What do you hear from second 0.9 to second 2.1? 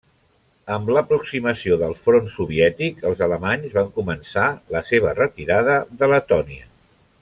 l'aproximació del